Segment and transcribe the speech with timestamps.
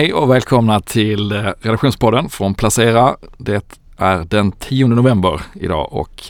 [0.00, 3.16] Hej och välkomna till eh, redaktionspodden från Placera.
[3.38, 6.22] Det är den 10 november idag och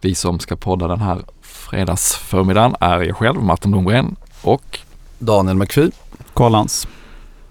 [0.00, 4.78] vi som ska podda den här fredagsförmiddagen är jag själv, Martin Blomgren och
[5.18, 5.90] Daniel McPhee.
[6.34, 6.88] Karl Lantz.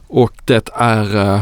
[0.07, 1.41] Och det är uh,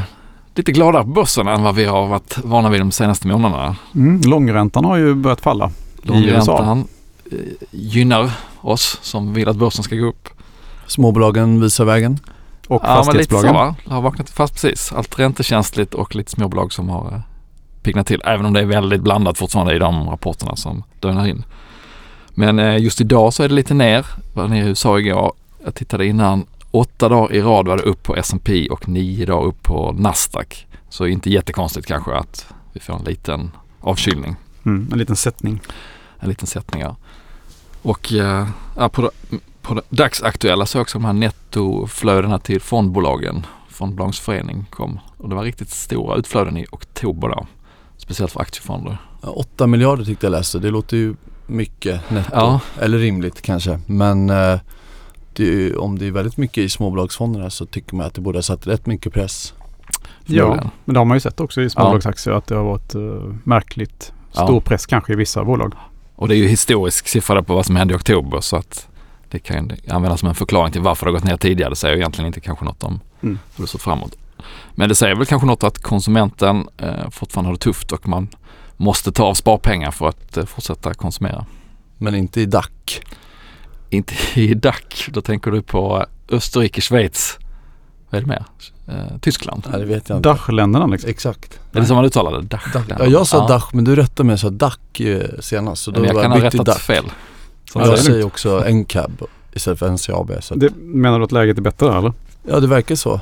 [0.55, 3.75] lite gladare på börsen än vad vi har varit vana vid de senaste månaderna.
[3.95, 5.71] Mm, långräntan har ju börjat falla
[6.01, 6.87] Långräntan
[7.33, 7.39] uh,
[7.71, 8.31] gynnar
[8.61, 10.29] oss som vill att börsen ska gå upp.
[10.87, 12.19] Småbolagen visar vägen.
[12.67, 13.55] Och ja, fastighetsbolagen.
[13.55, 13.95] Men lite så va?
[13.95, 14.91] Har vaknat fast precis.
[14.91, 17.19] Allt räntekänsligt och lite småbolag som har uh,
[17.83, 18.21] piggnat till.
[18.25, 21.43] Även om det är väldigt blandat fortfarande i de rapporterna som dönar in.
[22.29, 24.05] Men uh, just idag så är det lite ner.
[24.33, 25.33] Var nere i USA igår.
[25.63, 29.47] Jag tittade innan åtta dagar i rad var det upp på S&P och nio dagar
[29.47, 30.67] upp på Nasdaq.
[30.89, 33.51] Så inte jättekonstigt kanske att vi får en liten
[33.81, 34.35] avkylning.
[34.65, 35.61] Mm, en liten sättning.
[36.19, 36.95] En liten sättning ja.
[37.81, 38.47] Och eh,
[38.77, 38.89] ja,
[39.65, 43.45] på, dagsaktuella så också de här nettoflödena till fondbolagen.
[43.69, 47.47] Fondbolagsförening kom och det var riktigt stora utflöden i oktober då.
[47.97, 48.97] Speciellt för aktiefonder.
[49.21, 50.59] 8 miljarder tyckte jag läste.
[50.59, 51.15] Det låter ju
[51.47, 52.29] mycket netto.
[52.33, 52.59] Ja.
[52.79, 53.79] Eller rimligt kanske.
[53.85, 54.59] Men eh,
[55.33, 58.43] det om det är väldigt mycket i småbolagsfonderna så tycker man att det borde ha
[58.43, 59.53] satt rätt mycket press.
[60.25, 62.37] Ja, men det har man ju sett också i småbolagsaktier ja.
[62.37, 64.61] att det har varit uh, märkligt stor ja.
[64.61, 65.73] press kanske i vissa bolag.
[66.15, 68.87] Och det är ju historisk siffra på vad som hände i oktober så att
[69.35, 71.69] det kan användas som en förklaring till varför det har gått ner tidigare.
[71.69, 73.39] Det säger egentligen inte kanske något om mm.
[73.55, 74.15] hur det sett framåt.
[74.75, 78.27] Men det säger väl kanske något att konsumenten eh, fortfarande har det tufft och man
[78.77, 81.45] måste ta av sparpengar för att eh, fortsätta konsumera.
[81.97, 82.65] Men inte i DAC?
[83.89, 87.37] Inte i DAC, då tänker du på Österrike, Schweiz.
[88.09, 88.45] Vad är det mer?
[88.87, 89.67] Eh, Tyskland?
[89.71, 90.29] Nej det vet jag inte.
[90.29, 91.09] Dachländerna liksom.
[91.09, 91.59] Exakt.
[91.73, 92.41] Är det som man uttalar det?
[92.41, 93.05] Dachländerna?
[93.05, 93.47] Ja, jag sa ja.
[93.47, 95.83] Dach men du rättade mig och sa DAC eh, senast.
[95.83, 96.77] Så då men jag kan ha rättat DAC.
[96.77, 97.05] fel.
[97.71, 99.21] Så jag säger också NCAB
[99.53, 100.31] istället för NCAB.
[100.43, 102.13] Så det, menar du att läget är bättre eller?
[102.43, 103.19] Ja det verkar så.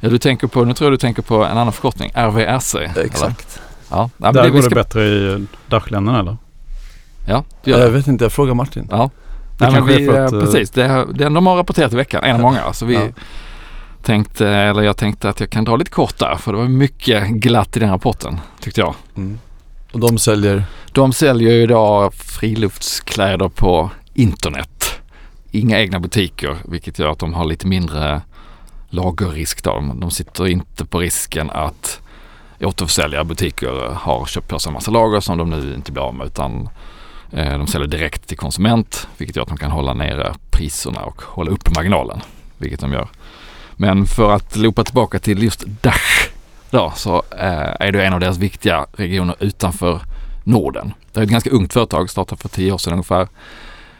[0.00, 2.74] Ja du tänker på, nu tror jag du tänker på en annan förkortning, RVRC.
[2.96, 3.60] Exakt.
[3.90, 4.68] Ja, ja Där det, går ska...
[4.68, 6.36] det bättre i Dachländerna eller?
[7.28, 7.84] Ja, det gör det.
[7.84, 8.88] Jag vet inte, jag frågar Martin.
[8.90, 9.10] Ja,
[9.58, 10.70] Nej, men vi, att, eh, precis.
[10.70, 12.72] Det, det de har rapporterat i veckan, en av många.
[12.72, 13.00] Så vi ja.
[14.02, 17.28] tänkte, eller jag tänkte att jag kan dra lite kort där för det var mycket
[17.28, 18.94] glatt i den rapporten tyckte jag.
[19.16, 19.38] Mm.
[19.96, 20.64] Och de säljer?
[20.92, 25.00] De säljer ju idag friluftskläder på internet.
[25.50, 28.20] Inga egna butiker vilket gör att de har lite mindre
[28.88, 29.64] lagerrisk.
[29.64, 29.94] Då.
[29.94, 32.00] De sitter inte på risken att
[32.60, 36.14] återförsäljare butiker har köpt på sig en massa lager som de nu inte blir av
[36.14, 36.68] med utan
[37.32, 41.22] eh, de säljer direkt till konsument vilket gör att de kan hålla nere priserna och
[41.22, 42.20] hålla upp marginalen.
[42.58, 43.08] Vilket de gör.
[43.76, 46.35] Men för att loopa tillbaka till just Dach
[46.70, 50.00] då, så eh, är det en av deras viktiga regioner utanför
[50.44, 50.92] Norden.
[51.12, 53.28] Det är ett ganska ungt företag, startade för tio år sedan ungefär.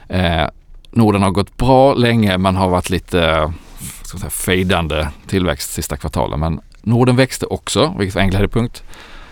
[0.08, 0.48] Eh,
[0.90, 3.52] Norden har gått bra länge men har varit lite
[4.02, 6.40] ska säga, fejdande tillväxt sista kvartalen.
[6.40, 8.82] Men Norden växte också, vilket var en glädjepunkt.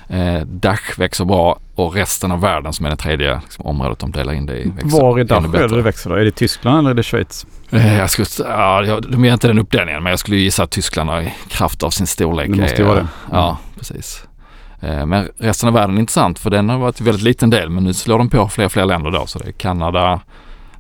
[0.09, 4.13] Eh, Dach växer bra och resten av världen som är det tredje liksom, området de
[4.13, 4.73] delar in det i.
[4.83, 6.17] Var i Dach är det växer då?
[6.17, 7.47] Är det Tyskland eller är det Schweiz?
[7.71, 11.11] Eh, jag skulle, ja, de gör inte den uppdelningen men jag skulle gissa att Tyskland
[11.11, 12.51] har i kraft av sin storlek.
[12.51, 13.07] Det måste ju vara det.
[13.33, 14.25] Ja, precis.
[14.81, 17.71] Eh, men resten av världen är intressant för den har varit en väldigt liten del
[17.71, 20.21] men nu slår de på fler och fler länder då så det är Kanada,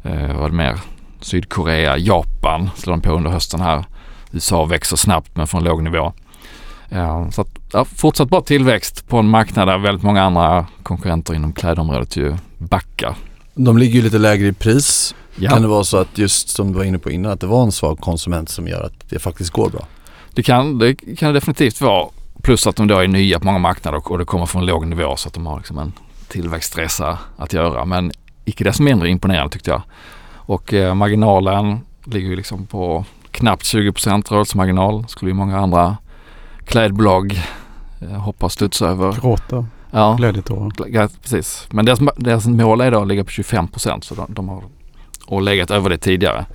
[0.02, 0.78] eh, vad är det mer?
[1.20, 3.84] Sydkorea, Japan slår de på under hösten här.
[4.32, 6.12] USA växer snabbt men från låg nivå.
[6.94, 11.34] Ja, så att, ja, fortsatt bra tillväxt på en marknad där väldigt många andra konkurrenter
[11.34, 13.16] inom klädområdet ju backar.
[13.54, 15.14] De ligger ju lite lägre i pris.
[15.36, 15.50] Ja.
[15.50, 17.62] Kan det vara så att just som du var inne på innan att det var
[17.62, 19.86] en svag konsument som gör att det faktiskt går bra?
[20.34, 22.08] Det kan det kan definitivt vara.
[22.42, 24.86] Plus att de då är nya på många marknader och, och det kommer från låg
[24.86, 25.92] nivå så att de har liksom en
[26.28, 27.84] tillväxtresa att göra.
[27.84, 28.12] Men
[28.44, 29.82] icke desto mindre imponerande tyckte jag.
[30.34, 33.92] Och eh, marginalen ligger ju liksom på knappt 20
[34.28, 35.04] rörelsemarginal.
[35.08, 35.96] Skulle ju många andra
[36.64, 37.40] klädbolag
[38.00, 39.12] eh, hoppa och studsa över.
[39.12, 39.66] Gråta.
[39.90, 41.08] Ja, glädjetårar.
[41.22, 41.66] precis.
[41.70, 44.62] Men deras, deras mål är då att ligga på 25 procent så de, de, har
[45.26, 46.46] och legat över det tidigare.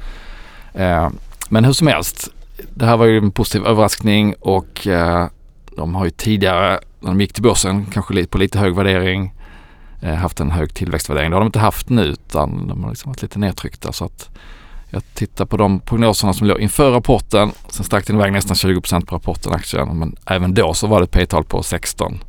[0.74, 1.10] Eh,
[1.50, 2.30] men hur som helst,
[2.74, 5.28] det här var ju en positiv överraskning och eh,
[5.78, 9.34] de har ju tidigare när de gick till börsen kanske på lite hög värdering
[10.02, 11.30] eh, haft en hög tillväxtvärdering.
[11.30, 14.30] Det har de inte haft nu utan de har liksom varit lite nedtryckta så att
[14.90, 17.52] jag tittar på de prognoserna som låg inför rapporten.
[17.70, 20.00] Sen stack den iväg nästan 20 procent på rapporten aktien.
[20.00, 22.24] Men även då så var det ett P-tal på 16.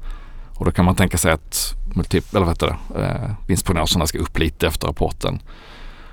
[0.55, 4.39] Och då kan man tänka sig att multip, eller vet du, eh, vinstprognoserna ska upp
[4.39, 5.43] lite efter rapporten.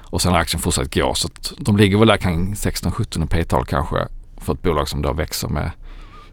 [0.04, 1.14] Och sen har aktien fortsatt gå.
[1.14, 4.08] Så att de ligger väl där kring 16-17 P-tal kanske.
[4.38, 5.72] För ett bolag som då växer med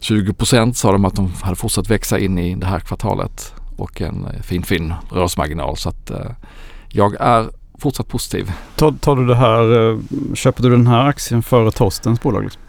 [0.01, 3.55] 20 procent sa de att de hade fortsatt växa in i det här kvartalet.
[3.77, 5.77] Och en eh, fin fin rörelsemarginal.
[5.77, 6.31] Så att eh,
[6.89, 8.53] jag är fortsatt positiv.
[8.77, 9.99] Tar, tar, du det här, eh,
[10.35, 12.43] köper du den här aktien före Torstens bolag?
[12.43, 12.63] Liksom?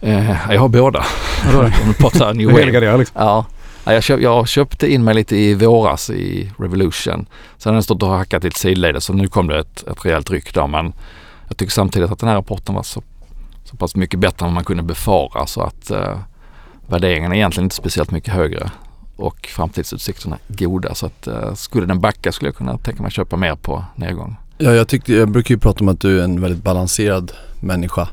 [0.00, 1.04] Eh, jag har båda.
[1.98, 2.98] pratar New Wave.
[2.98, 3.16] Liksom.
[3.22, 3.46] Ja.
[3.84, 7.26] Jag, köp, jag köpte in mig lite i våras i Revolution.
[7.58, 10.30] Sen har den stått och hackat lite sidledes så nu kom det ett, ett rejält
[10.30, 10.66] ryck där.
[10.66, 10.92] Men
[11.48, 13.02] jag tycker samtidigt att den här rapporten var så,
[13.64, 16.18] så pass mycket bättre än man kunde befara så att eh,
[16.86, 18.70] värderingen är egentligen inte speciellt mycket högre
[19.16, 20.94] och framtidsutsikterna goda.
[20.94, 23.84] Så att eh, skulle den backa skulle jag kunna tänka mig att köpa mer på
[23.94, 24.36] nedgång.
[24.62, 28.08] Ja, jag, tyckte, jag brukar ju prata om att du är en väldigt balanserad människa.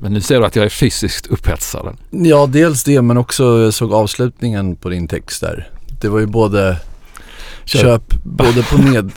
[0.00, 1.96] Men nu ser du att jag är fysiskt upphetsad.
[2.10, 5.70] Ja, dels det men också jag såg avslutningen på din text där.
[6.00, 6.76] Det var ju både
[7.64, 9.12] Köp, Köp både på ned,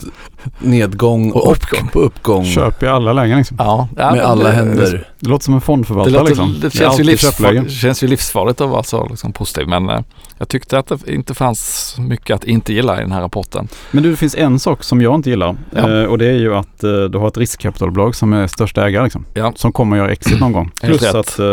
[0.58, 1.88] nedgång och, och uppgång.
[1.88, 2.44] på uppgång.
[2.44, 3.56] Köp i alla lägen liksom.
[3.60, 5.06] Ja, ja med alla det, händer.
[5.20, 6.60] Det låter som en fondförvaltare det liksom.
[6.60, 10.00] Det känns, ju livsfarligt, det känns ju livsfarligt att vara så liksom, positiv men eh,
[10.38, 13.68] jag tyckte att det inte fanns mycket att inte gilla i den här rapporten.
[13.90, 16.00] Men du, det finns en sak som jag inte gillar ja.
[16.00, 19.04] eh, och det är ju att eh, du har ett riskkapitalbolag som är största ägare
[19.04, 19.24] liksom.
[19.34, 19.52] Ja.
[19.56, 20.70] Som kommer att göra exit någon gång.
[20.80, 21.46] Plus att eh,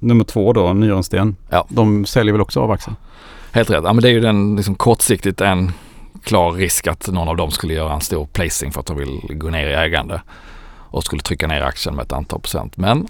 [0.00, 1.66] nummer två då, Nyrensten, ja.
[1.68, 2.96] de säljer väl också av aktien.
[3.52, 3.84] Helt rätt.
[3.84, 5.72] Ja, men det är ju den liksom, kortsiktigt en
[6.22, 9.20] klar risk att någon av dem skulle göra en stor placing för att de vill
[9.28, 10.22] gå ner i ägande
[10.90, 12.76] och skulle trycka ner aktien med ett antal procent.
[12.76, 13.08] Men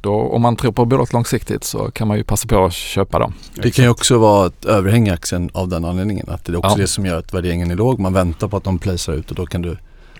[0.00, 3.18] då, om man tror på bolaget långsiktigt så kan man ju passa på att köpa
[3.18, 3.34] dem.
[3.54, 6.28] Det kan ju också vara ett överhäng i aktien av den anledningen.
[6.28, 6.76] Att det är också ja.
[6.76, 7.98] det som gör att värderingen är låg.
[7.98, 9.76] Man väntar på att de placerar ut och då kan du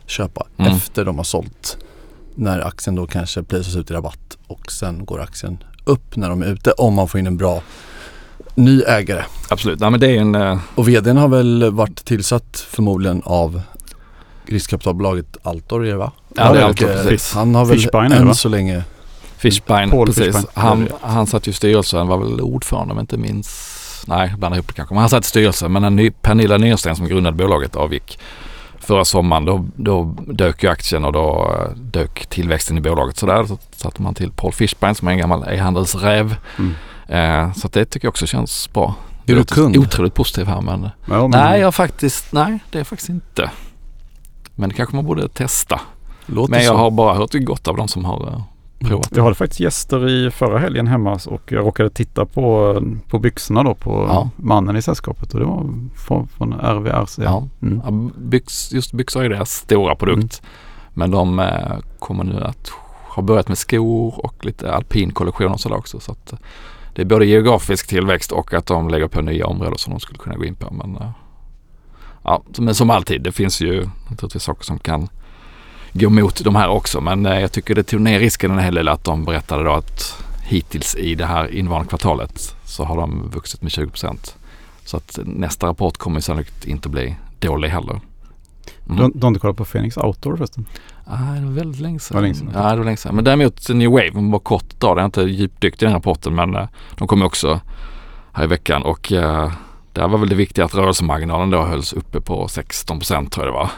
[0.07, 0.73] köpa mm.
[0.73, 1.79] efter de har sålt.
[2.35, 6.43] När aktien då kanske placeras ut i rabatt och sen går aktien upp när de
[6.43, 7.63] är ute om man får in en bra
[8.55, 9.25] ny ägare.
[9.49, 10.35] Absolut, Nej, men det är en...
[10.35, 10.59] Uh...
[10.75, 13.61] Och vdn har väl varit tillsatt förmodligen av
[14.47, 16.13] riskkapitalbolaget Altor är va?
[16.35, 17.35] Ja, det är Altor, precis.
[17.35, 18.85] Han har väl Fishbein, än så länge
[19.37, 20.25] Fishbein, Paul precis.
[20.25, 20.47] Fishbein.
[20.55, 23.79] Han, han satt ju i styrelsen, var väl ordförande om jag inte minns.
[24.07, 24.95] Nej, blandar ihop det kanske.
[24.95, 25.73] Men han satt i styrelsen.
[25.73, 28.19] Men när Pernilla Nyrsten som grundade bolaget avgick
[28.79, 33.45] förra sommaren då, då dök ju aktien och då uh, dök tillväxten i bolaget sådär.
[33.45, 36.37] Så satte man till Paul Fishbein som är en gammal e-handelsräv.
[36.59, 36.75] Mm.
[37.13, 38.95] Eh, så det tycker jag också känns bra.
[39.27, 39.77] Är du kund?
[39.77, 41.31] Otroligt positiv här men, ja, men...
[41.31, 43.51] Nej, jag faktiskt, nej det är faktiskt inte.
[44.55, 45.81] Men det kanske man borde testa.
[46.27, 46.79] Låter men jag så.
[46.79, 48.43] har bara hört gott av de som har uh,
[48.81, 49.09] provat.
[49.17, 52.77] Jag hade faktiskt gäster i förra helgen hemma och jag råkade titta på,
[53.09, 54.31] på byxorna då på ja.
[54.37, 55.67] mannen i sällskapet och det var
[55.97, 57.19] från, från RVRC.
[57.19, 57.49] Ja.
[57.63, 57.83] Mm.
[57.85, 60.43] ja byx, just byxor är deras stora produkt.
[60.43, 60.53] Mm.
[60.95, 62.73] Men de eh, kommer nu att
[63.09, 66.01] ha börjat med skor och lite alpin kollektion och sådär också.
[66.01, 66.35] Så att,
[66.95, 70.19] det är både geografisk tillväxt och att de lägger på nya områden som de skulle
[70.19, 70.75] kunna gå in på.
[70.75, 71.11] Men, eh,
[72.25, 75.09] ja, men som alltid, det finns ju naturligtvis saker som kan
[75.93, 77.01] gå emot de här också.
[77.01, 79.73] Men eh, jag tycker det tog ner risken en hel del att de berättade då
[79.73, 84.37] att hittills i det här innevarande kvartalet så har de vuxit med 20 procent.
[84.85, 88.01] Så att nästa rapport kommer sannolikt inte bli dålig heller.
[88.87, 88.97] Mm.
[88.97, 90.67] Du, du har inte kollat på Phoenix Outdoor förresten?
[91.21, 92.15] Nej, det var väldigt länge sedan.
[92.15, 93.15] Var länge sedan ja, det var länge sedan.
[93.15, 96.57] Men däremot New Wave, bara kort dag, det har inte djupdykt i den rapporten men
[96.57, 96.67] uh,
[96.97, 97.61] de kom också
[98.33, 99.53] här i veckan och uh,
[99.93, 103.51] där var väl det viktiga att rörelsemarginalen då hölls uppe på 16 tror jag det
[103.51, 103.71] var.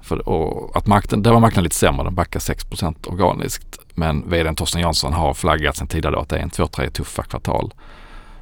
[0.00, 3.78] För, och att marknaden, där var marknaden lite sämre, den backade 6% organiskt.
[3.94, 6.90] Men vdn Torsten Jansson har flaggat sedan tidigare då att det är en två, tre
[6.90, 7.74] tuffa kvartal.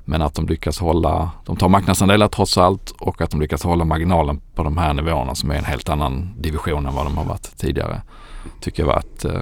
[0.05, 3.85] Men att de lyckas hålla, de tar marknadsandelar trots allt och att de lyckas hålla
[3.85, 7.25] marginalen på de här nivåerna som är en helt annan division än vad de har
[7.25, 8.03] varit tidigare.
[8.61, 9.41] Tycker jag var ett, eh,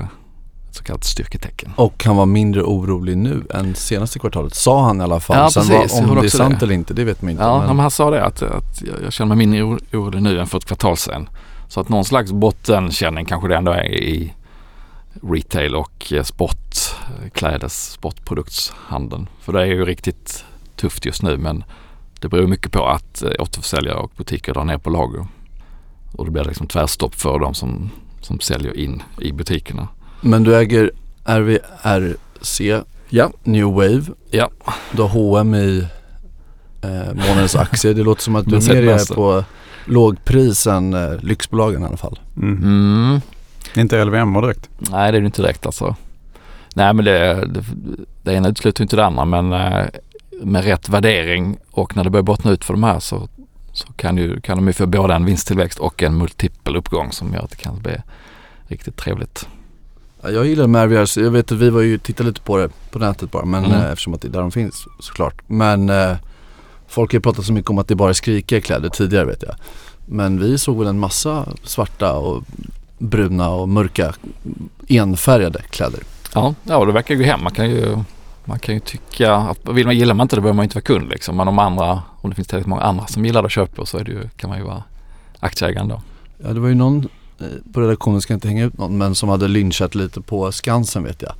[0.68, 1.72] ett så kallat styrketecken.
[1.76, 4.54] Och han var mindre orolig nu än senaste kvartalet.
[4.54, 5.36] Sa han i alla fall.
[5.36, 6.00] Ja, Sen precis.
[6.00, 6.66] Var, om det är sant det.
[6.66, 7.42] eller inte, det vet man inte.
[7.42, 7.78] Ja, men...
[7.78, 9.62] han sa det att, att jag känner mig mindre
[9.98, 11.28] orolig nu än för ett kvartal sedan.
[11.68, 14.34] Så att någon slags bottenkänning kanske det ändå är i
[15.22, 19.28] retail och eh, sportklädes, sportproduktshandeln.
[19.40, 20.44] För det är ju riktigt
[20.76, 21.64] tufft just nu men
[22.20, 25.26] det beror mycket på att eh, återförsäljare och butiker drar ner på lager.
[26.12, 27.90] Och då blir det liksom tvärstopp för de som,
[28.24, 29.88] som säljer in i butikerna.
[30.20, 30.90] Men du äger
[31.24, 32.60] RVRC,
[33.08, 33.30] ja.
[33.42, 34.02] New Wave.
[34.30, 34.50] Ja.
[34.92, 35.86] Du har H&M i
[36.82, 37.94] eh, månadens aktier.
[37.94, 39.44] Det låter som att du mer är på
[39.84, 42.18] lågpris än eh, lyxbolagen i alla fall.
[42.36, 42.62] Mm.
[42.62, 43.20] Mm.
[43.76, 44.70] Inte LVMH direkt?
[44.78, 45.96] Nej det är det inte direkt alltså.
[46.74, 47.64] Nej men det, det,
[48.22, 49.86] det ena utesluter inte det andra men eh,
[50.42, 53.28] med rätt värdering och när det börjar bottna ut för de här så,
[53.74, 57.32] så kan, ju, kan de ju få både en vinsttillväxt och en multipel uppgång som
[57.32, 57.96] gör att det kan bli
[58.66, 59.48] riktigt trevligt.
[60.22, 63.30] Jag gillar Merviars, jag vet att vi var ju tittade lite på det på nätet
[63.30, 63.80] bara men mm.
[63.80, 65.42] eh, eftersom att det är där de finns såklart.
[65.46, 66.16] Men eh,
[66.88, 69.42] folk har ju pratat så mycket om att det bara är skrikiga kläder tidigare vet
[69.42, 69.54] jag.
[70.06, 72.44] Men vi såg väl en massa svarta och
[72.98, 74.14] bruna och mörka
[74.88, 76.00] enfärgade kläder.
[76.34, 77.42] Ja, ja det verkar gå hem.
[77.42, 77.98] Man kan ju
[78.44, 80.82] man kan ju tycka att vill man, gillar man inte det behöver man inte vara
[80.82, 81.36] kund liksom.
[81.36, 83.98] Men om andra, om det finns tillräckligt många andra som gillar det och köper så
[83.98, 84.82] är det ju, kan man ju vara
[85.40, 86.02] aktieägare då.
[86.38, 87.08] Ja det var ju någon
[87.40, 91.04] eh, på redaktionen, ska inte hänga ut någon, men som hade lynchat lite på Skansen
[91.04, 91.32] vet jag.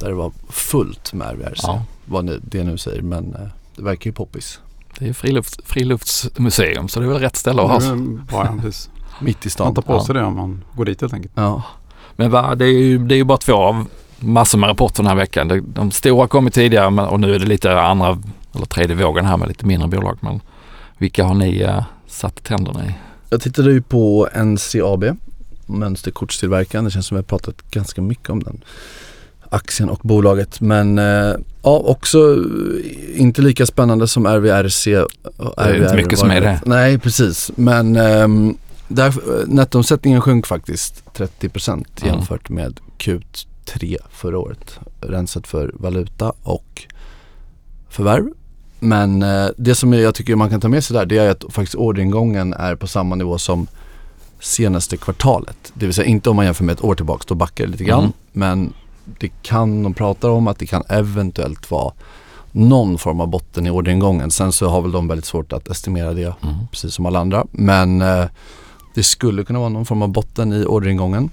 [0.00, 1.60] där det var fullt med RVRC.
[1.62, 1.82] Ja.
[2.04, 4.60] Vad det nu säger men eh, det verkar ju poppis.
[4.98, 7.96] Det är friluft, friluftsmuseum så det är väl rätt ställe att ha.
[8.30, 8.54] Ja,
[9.20, 9.66] Mitt i stan.
[9.66, 10.20] Man tar på sig ja.
[10.20, 11.32] det om man går dit helt enkelt.
[11.36, 11.62] Ja.
[12.16, 13.86] Men va, det, är ju, det är ju bara två av
[14.20, 15.64] massor med rapporter den här veckan.
[15.74, 18.18] De stora kommit tidigare och nu är det lite andra,
[18.54, 20.18] eller tredje vågen här med lite mindre bolag.
[20.20, 20.40] Men
[20.98, 22.94] vilka har ni eh, satt tänderna i?
[23.30, 25.04] Jag tittade ju på NCAB,
[25.66, 26.84] mönsterkortstillverkaren.
[26.84, 28.64] Det känns som att vi har pratat ganska mycket om den
[29.50, 30.60] aktien och bolaget.
[30.60, 34.86] Men eh, ja, också eh, inte lika spännande som RVRC.
[34.86, 35.06] RVR,
[35.56, 36.60] det är inte mycket som är det.
[36.66, 37.50] Nej, precis.
[37.54, 38.54] Men ehm, eh,
[38.88, 39.14] där,
[39.46, 42.64] nettoomsättningen sjönk faktiskt 30% jämfört mm.
[42.64, 46.86] med Q2 3 förra året, rensat för valuta och
[47.88, 48.28] förvärv.
[48.80, 51.44] Men eh, det som jag tycker man kan ta med sig där det är att
[51.48, 53.66] faktiskt orderingången är på samma nivå som
[54.40, 55.72] senaste kvartalet.
[55.74, 57.84] Det vill säga inte om man jämför med ett år tillbaka, då backar det lite
[57.84, 58.00] grann.
[58.00, 58.12] Mm.
[58.32, 58.72] Men
[59.18, 61.92] det kan, de pratar om att det kan eventuellt vara
[62.52, 64.30] någon form av botten i orderingången.
[64.30, 66.54] Sen så har väl de väldigt svårt att estimera det, mm.
[66.70, 67.46] precis som alla andra.
[67.50, 68.24] Men eh,
[68.94, 71.30] det skulle kunna vara någon form av botten i orderingången.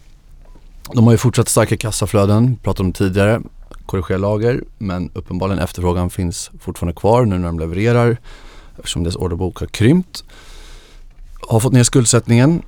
[0.93, 3.41] De har ju fortsatt starka kassaflöden, pratade om tidigare,
[3.85, 8.17] korrigera lager men uppenbarligen efterfrågan finns fortfarande kvar nu när de levererar
[8.77, 10.23] eftersom deras orderbok har krympt.
[11.49, 12.61] Har fått ner skuldsättningen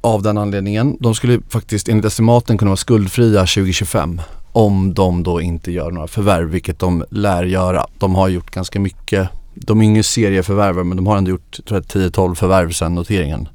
[0.00, 0.96] av den anledningen.
[1.00, 4.20] De skulle faktiskt enligt estimaten kunna vara skuldfria 2025
[4.52, 7.86] om de då inte gör några förvärv, vilket de lär göra.
[7.98, 9.28] De har gjort ganska mycket.
[9.54, 13.48] De är ingen serieförvärvare men de har ändå gjort 10-12 förvärv sedan noteringen.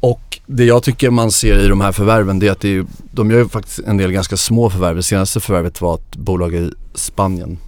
[0.00, 2.86] Och det jag tycker man ser i de här förvärven det är att det är,
[3.12, 4.96] de gör faktiskt en del ganska små förvärv.
[4.96, 7.58] Det senaste förvärvet var ett bolag i Spanien.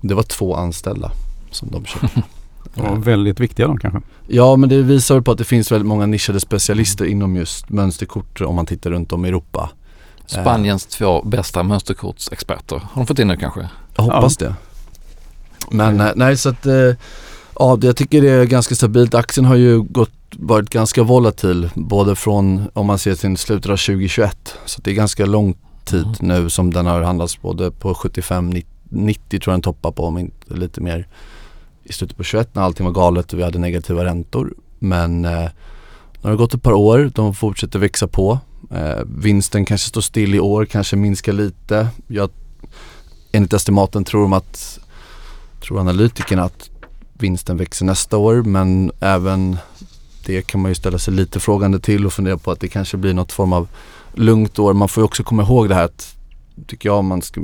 [0.00, 1.12] Det var två anställda
[1.50, 2.22] som de köpte.
[2.78, 4.00] Ja, väldigt viktiga de kanske.
[4.26, 7.16] Ja men det visar på att det finns väldigt många nischade specialister mm.
[7.16, 9.70] inom just mönsterkort om man tittar runt om i Europa.
[10.26, 10.90] Spaniens eh.
[10.90, 12.76] två bästa mönsterkortsexperter.
[12.76, 13.68] Har de fått in nu kanske?
[13.96, 14.46] Jag hoppas ja.
[14.46, 14.54] det.
[15.70, 16.12] Men mm.
[16.16, 16.72] nej så att eh,
[17.58, 19.14] ja, jag tycker det är ganska stabilt.
[19.14, 23.76] Aktien har ju gått, varit ganska volatil både från om man ser till slutet av
[23.76, 24.54] 2021.
[24.64, 26.42] Så det är ganska lång tid mm.
[26.42, 28.52] nu som den har handlats både på 75,
[28.88, 31.08] 90 tror jag den toppar på om inte lite mer
[31.84, 34.54] i slutet på 21 när allting var galet och vi hade negativa räntor.
[34.78, 35.48] Men eh,
[36.12, 38.38] nu har det gått ett par år, de fortsätter växa på.
[38.70, 41.88] Eh, vinsten kanske står still i år, kanske minskar lite.
[42.06, 42.30] Jag,
[43.32, 44.78] enligt estimaten tror de att,
[45.60, 46.70] tror analytikerna att
[47.12, 49.58] vinsten växer nästa år men även
[50.26, 52.96] det kan man ju ställa sig lite frågande till och fundera på att det kanske
[52.96, 53.68] blir något form av
[54.14, 54.72] lugnt år.
[54.72, 56.16] Man får ju också komma ihåg det här att,
[56.66, 57.40] tycker jag, man ska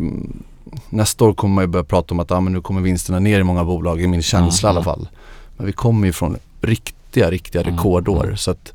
[0.91, 3.41] nästa år kommer man ju börja prata om att ah, men nu kommer vinsterna ner
[3.41, 4.77] i många bolag, i min känsla mm.
[4.77, 5.09] i alla fall.
[5.57, 8.25] Men vi kommer ju från riktiga, riktiga rekordår.
[8.25, 8.37] Mm.
[8.37, 8.73] Så att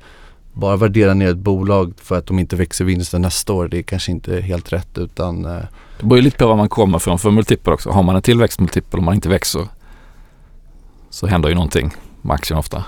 [0.53, 3.83] bara värdera ner ett bolag för att de inte växer vinsten nästa år, det är
[3.83, 5.61] kanske inte helt rätt utan eh,
[5.99, 7.89] Det beror ju lite på var man kommer från för multipel också.
[7.89, 9.67] Har man en tillväxtmultipel och man inte växer
[11.09, 12.83] så händer ju någonting med aktien ofta.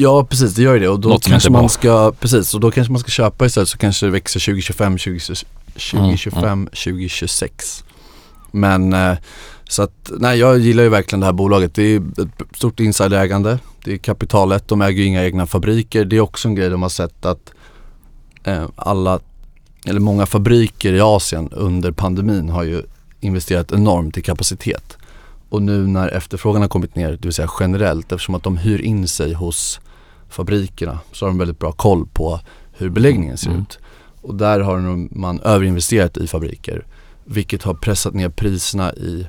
[0.00, 2.70] Ja precis, det gör ju det och då Något kanske man ska, precis, och då
[2.70, 7.84] kanske man ska köpa istället så kanske det växer 2025, 20, 2025, mm, 2026.
[8.50, 9.16] Men eh,
[9.68, 11.74] så att, nej jag gillar ju verkligen det här bolaget.
[11.74, 13.58] Det är ett stort insiderägande.
[13.84, 16.04] Det är kapitalet, de äger ju inga egna fabriker.
[16.04, 17.52] Det är också en grej de har sett att
[18.44, 19.20] eh, alla,
[19.86, 22.82] eller många fabriker i Asien under pandemin har ju
[23.20, 24.97] investerat enormt i kapacitet.
[25.48, 28.80] Och nu när efterfrågan har kommit ner, det vill säga generellt, eftersom att de hyr
[28.80, 29.80] in sig hos
[30.28, 32.40] fabrikerna så har de väldigt bra koll på
[32.72, 33.62] hur beläggningen ser mm.
[33.62, 33.78] ut.
[34.22, 34.78] Och där har
[35.18, 36.86] man överinvesterat i fabriker.
[37.24, 39.26] Vilket har pressat ner priserna i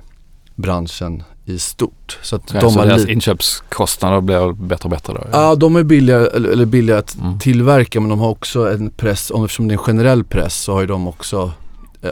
[0.56, 2.20] branschen i stort.
[2.22, 5.28] Så att ja, de så har deras inköpskostnader blir bättre och bättre då?
[5.32, 7.40] Ja, de är billiga, eller billiga att mm.
[7.40, 10.82] tillverka men de har också en press, eftersom det är en generell press så har
[10.82, 11.52] ju de också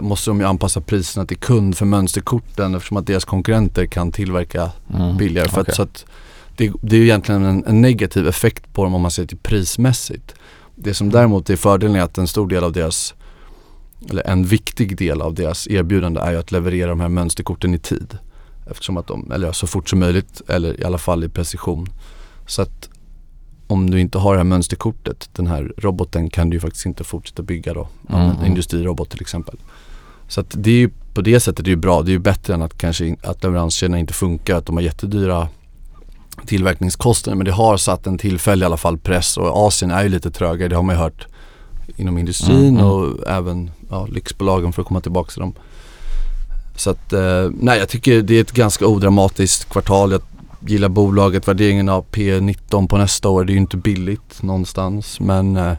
[0.02, 4.72] måste de ju anpassa priserna till kund för mönsterkorten eftersom att deras konkurrenter kan tillverka
[4.94, 5.18] mm.
[5.18, 5.50] billigare.
[5.50, 5.72] För okay.
[5.72, 6.06] att, så att
[6.56, 9.38] det, det är ju egentligen en, en, negativ effekt på dem om man ser till
[9.38, 10.36] prismässigt.
[10.76, 13.14] Det som däremot är fördelen är att en stor del av deras
[14.10, 17.80] eller en viktig del av deras erbjudande är ju att leverera de här mönsterkorten i
[17.80, 18.18] tid.
[18.70, 21.88] Eftersom att de, eller så fort som möjligt eller i alla fall i precision.
[22.46, 22.90] Så att
[23.68, 27.04] om du inte har det här mönsterkortet, den här roboten kan du ju faktiskt inte
[27.04, 27.88] fortsätta bygga då.
[28.10, 28.22] Mm.
[28.22, 29.56] En industrirobot till exempel.
[30.28, 32.02] Så att det är ju, på det sättet är det ju bra.
[32.02, 35.48] Det är ju bättre än att kanske att leveranskedjorna inte funkar, att de har jättedyra
[36.46, 37.38] tillverkningskostnader.
[37.38, 40.32] Men det har satt en tillfällig i alla fall press och Asien är ju lite
[40.32, 41.28] trögare, det har man ju hört
[41.96, 42.86] inom industrin mm, mm.
[42.86, 45.54] och även ja, lyxbolagen för att komma tillbaka till dem.
[46.76, 50.12] Så att, eh, nej jag tycker det är ett ganska odramatiskt kvartal.
[50.12, 50.22] Jag
[50.60, 53.44] gillar bolaget, värderingen av P19 på nästa år.
[53.44, 55.74] Det är ju inte billigt någonstans men eh,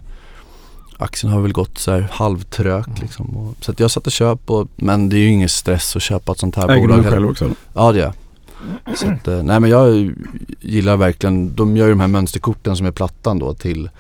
[0.99, 2.99] aktien har väl gått så här halvtrök mm.
[3.03, 3.37] liksom.
[3.37, 6.33] Och, så att jag satte köp och, men det är ju ingen stress att köpa
[6.33, 6.99] ett sånt här Äger bolag.
[6.99, 7.51] Äger du själv också?
[7.73, 8.13] Ja det är
[8.97, 10.15] Så att, eh, nej men jag
[10.61, 13.91] gillar verkligen, de gör ju de här mönsterkorten som är plattan då till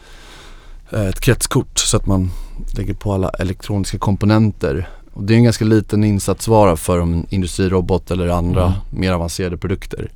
[0.90, 2.30] eh, ett kretskort så att man
[2.76, 4.88] lägger på alla elektroniska komponenter.
[5.12, 8.78] Och det är en ganska liten insatsvara för en industrirobot eller andra mm.
[8.90, 10.10] mer avancerade produkter.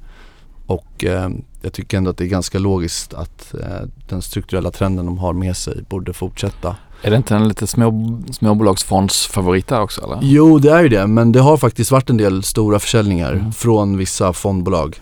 [0.72, 1.30] Och eh,
[1.62, 5.32] jag tycker ändå att det är ganska logiskt att eh, den strukturella trenden de har
[5.32, 6.76] med sig borde fortsätta.
[7.02, 10.18] Är det inte en lite små, småbolagsfondsfavorit där också eller?
[10.22, 13.52] Jo det är ju det men det har faktiskt varit en del stora försäljningar mm.
[13.52, 15.00] från vissa fondbolag.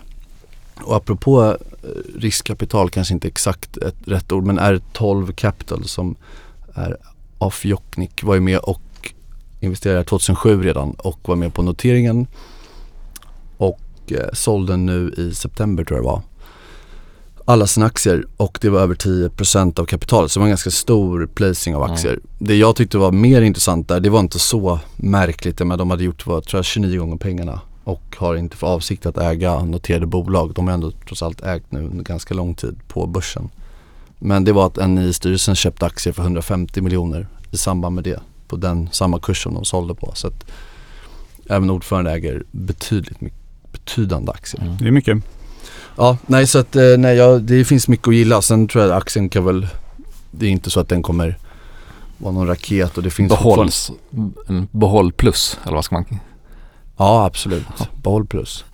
[0.81, 6.15] Och apropå eh, riskkapital, kanske inte exakt ett rätt ord men R12 Capital som
[6.73, 6.97] är
[7.37, 8.81] af Jokknik var ju med och
[9.59, 12.27] investerade 2007 redan och var med på noteringen.
[14.13, 16.21] Och eh, sålde nu i september tror jag det var
[17.45, 20.71] alla sina aktier och det var över 10% av kapitalet så det var en ganska
[20.71, 22.13] stor placing av aktier.
[22.13, 22.25] Mm.
[22.39, 26.03] Det jag tyckte var mer intressant där, det var inte så märkligt, men de hade
[26.03, 30.05] gjort var, tror jag, 29 gånger pengarna och har inte för avsikt att äga noterade
[30.05, 30.53] bolag.
[30.53, 33.49] De har ändå trots allt ägt nu under ganska lång tid på börsen.
[34.19, 38.03] Men det var att en i styrelsen köpte aktier för 150 miljoner i samband med
[38.03, 40.11] det på den samma kurs som de sålde på.
[40.15, 40.45] Så att
[41.49, 43.21] även ordförande äger betydligt
[43.85, 44.61] betydande aktier.
[44.61, 44.77] Mm.
[44.79, 45.17] Det är mycket.
[45.95, 48.41] Ja, nej så att eh, nej, ja, det finns mycket att gilla.
[48.41, 49.67] Sen tror jag att aktien kan väl,
[50.31, 51.37] det är inte så att den kommer
[52.17, 53.91] vara någon raket och det finns Behålls,
[54.47, 56.05] en behåll plus eller vad ska man?
[56.97, 57.85] Ja absolut, ja.
[58.03, 58.65] behåll plus.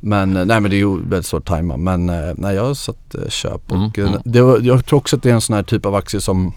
[0.00, 1.76] Men eh, nej men det är ju väldigt svårt att tajma.
[1.76, 4.20] Men eh, nej jag har satt köp och mm, mm.
[4.24, 6.52] Det var, jag tror också att det är en sån här typ av aktie som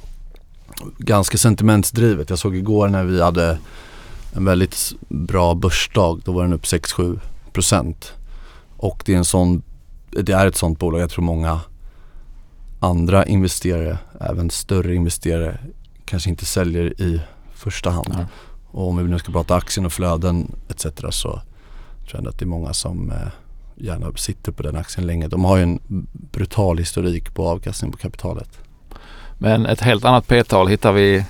[0.97, 2.29] ganska sentimentsdrivet.
[2.29, 3.57] Jag såg igår när vi hade
[4.33, 6.21] en väldigt bra börsdag.
[6.25, 7.19] Då var den upp 6-7
[7.55, 8.13] procent.
[8.77, 9.61] Och det är en sån
[10.23, 11.01] det är ett sånt bolag.
[11.01, 11.59] Jag tror många
[12.79, 15.59] andra investerare, även större investerare,
[16.05, 17.21] kanske inte säljer i
[17.53, 18.13] första hand.
[18.13, 18.25] Ja.
[18.71, 20.85] Och om vi nu ska prata aktien och flöden etc.
[21.09, 21.41] så
[22.09, 23.27] tror jag att det är många som eh,
[23.75, 25.27] gärna sitter på den aktien länge.
[25.27, 25.79] De har ju en
[26.31, 28.49] brutal historik på avkastning på kapitalet.
[29.37, 31.25] Men ett helt annat P-tal hittar vi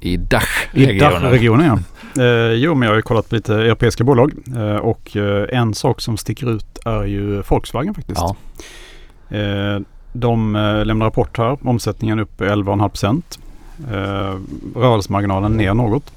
[0.00, 0.96] i DACH-regionen.
[0.96, 1.78] I DACH-regionen ja.
[2.18, 5.74] Eh, jo, men jag har ju kollat på lite europeiska bolag eh, och eh, en
[5.74, 8.20] sak som sticker ut är ju Volkswagen faktiskt.
[8.20, 8.36] Ja.
[9.36, 9.80] Eh,
[10.12, 11.58] de eh, lämnar rapport här.
[11.62, 13.38] Omsättningen upp 11,5 procent.
[13.90, 14.36] Eh,
[14.76, 16.12] rörelsemarginalen ner något.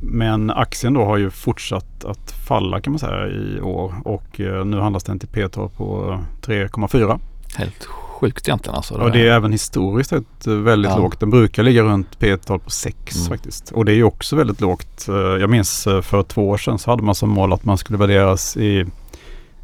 [0.00, 4.80] men aktien då har ju fortsatt att falla kan man säga i år och nu
[4.80, 7.18] handlas den till P-tal på 3,4.
[7.56, 8.94] Helt sjukt egentligen alltså.
[8.94, 10.98] Och det är även historiskt sett väldigt ja.
[10.98, 11.20] lågt.
[11.20, 13.28] Den brukar ligga runt P-tal på 6 mm.
[13.28, 13.72] faktiskt.
[13.72, 15.04] Och det är ju också väldigt lågt.
[15.40, 18.56] Jag minns för två år sedan så hade man som mål att man skulle värderas
[18.56, 18.84] i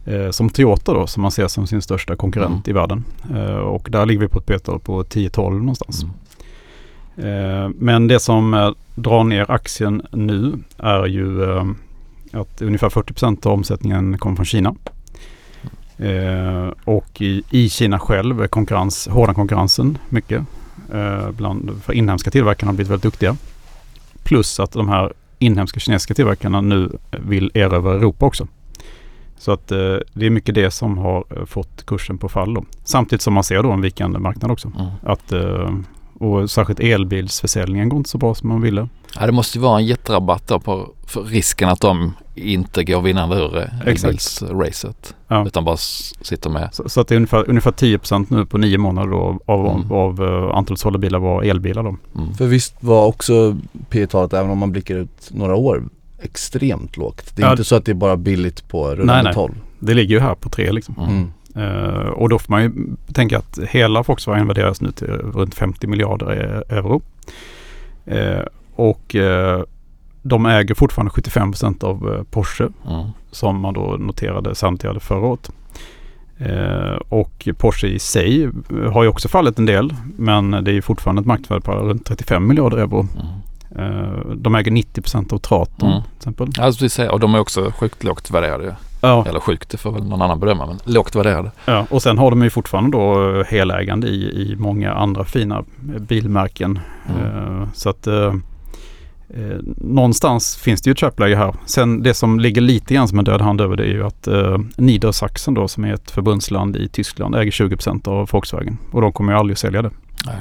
[0.04, 2.76] eh, som Toyota då som man ser som sin största konkurrent mm.
[2.76, 3.04] i världen.
[3.34, 6.02] Eh, och där ligger vi på ett P-tal på 10-12 någonstans.
[6.02, 6.14] Mm.
[7.16, 11.64] Eh, men det som eh, drar ner aktien nu är ju eh,
[12.32, 14.74] att ungefär 40% av omsättningen kommer från Kina.
[15.98, 20.42] Eh, och i, i, Kina själv är konkurrens, hårda konkurrensen mycket.
[21.30, 23.36] bland, för inhemska tillverkarna har blivit väldigt duktiga.
[24.22, 28.46] Plus att de här inhemska kinesiska tillverkarna nu vill erövra Europa också.
[29.38, 32.54] Så att eh, det är mycket det som har eh, fått kursen på fall.
[32.54, 32.64] Då.
[32.84, 34.72] Samtidigt som man ser då en vikande marknad också.
[34.78, 34.90] Mm.
[35.02, 35.70] Att, eh,
[36.24, 38.88] och särskilt elbilsförsäljningen går inte så bra som man ville.
[39.18, 43.02] Ja, det måste ju vara en jätterabatt då på för risken att de inte går
[43.02, 45.14] vinnande ur eh, elbilsracet.
[45.28, 45.46] Ja.
[45.46, 46.68] Utan bara sitter med.
[46.72, 49.92] Så, så, att det är ungefär, ungefär 10 nu på nio månader då av, mm.
[49.92, 51.96] av uh, antalet sålda bilar var elbilar då.
[52.16, 52.34] Mm.
[52.34, 53.56] För visst var också
[53.88, 55.84] P talet även om man blickar ut några år
[56.22, 57.36] extremt lågt.
[57.36, 57.52] Det är ja.
[57.52, 59.54] inte så att det är bara billigt på rullande 12.
[59.78, 60.94] Det ligger ju här på 3 liksom.
[60.98, 61.32] Mm.
[61.56, 62.72] Uh, och då får man ju
[63.12, 66.26] tänka att hela Volkswagen värderas nu till runt 50 miljarder
[66.68, 67.02] euro.
[68.12, 69.62] Uh, och uh,
[70.22, 73.06] de äger fortfarande 75 procent av Porsche mm.
[73.30, 75.50] som man då noterade samtidigt förra året.
[77.08, 78.50] och Porsche i sig
[78.92, 82.48] har ju också fallit en del men det är fortfarande ett marknadsvärde på runt 35
[82.48, 83.06] miljarder euro.
[83.14, 84.42] Mm.
[84.42, 86.02] De äger 90% av Traton mm.
[86.02, 86.48] till exempel.
[86.58, 88.76] Alltså, och de är också sjukt lågt värderade.
[89.08, 89.26] Ja.
[89.28, 91.50] Eller sjukt, det får väl någon annan bedöma, men lågt värderade.
[91.64, 95.64] Ja, och sen har de ju fortfarande då eh, helägande i, i många andra fina
[95.98, 96.78] bilmärken.
[97.08, 97.60] Mm.
[97.60, 101.54] Uh, så att uh, uh, någonstans finns det ju ett köpläge här.
[101.66, 104.28] Sen det som ligger lite grann som en död hand över det är ju att
[104.28, 108.78] uh, Niedersachsen då som är ett förbundsland i Tyskland äger 20% av Volkswagen.
[108.90, 109.90] Och de kommer ju aldrig att sälja det.
[110.26, 110.36] Nej.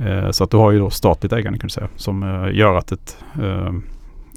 [0.00, 2.74] Eh, så att du har ju då statligt ägande kan du säga som eh, gör
[2.74, 3.72] att ett, eh,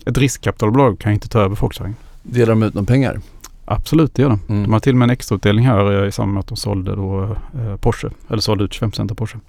[0.05, 1.95] ett riskkapitalbolag kan inte ta över Volkswagen.
[2.23, 3.19] Delar de ut några pengar?
[3.65, 4.39] Absolut, det gör de.
[4.49, 4.63] Mm.
[4.63, 7.37] De har till och med en extrautdelning här i samband med att de sålde då
[7.81, 8.09] Porsche.
[8.29, 9.39] Eller sålde ut 25 av Porsche.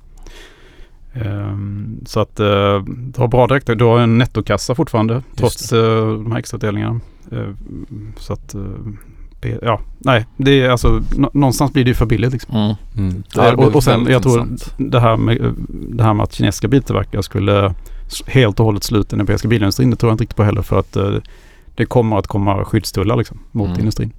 [1.15, 3.67] Um, så att uh, du har bra direkt.
[3.67, 5.79] Du har en nettokassa fortfarande trots uh,
[6.13, 7.01] de här extrautdelningarna.
[7.33, 7.49] Uh,
[8.17, 8.55] så att
[9.63, 12.57] ja, nej, det är alltså någonstans blir det ju för billigt liksom.
[12.57, 12.75] Mm.
[12.97, 13.23] Mm.
[13.35, 17.23] Ja, och, och sen jag tror det här, med, det här med att kinesiska biltillverkare
[17.23, 17.75] skulle
[18.27, 20.79] helt och hållet sluta den europeiska bilindustrin, det tror jag inte riktigt på heller för
[20.79, 20.97] att
[21.75, 23.81] det kommer att komma skyddstullar liksom, mot mm.
[23.81, 24.13] industrin.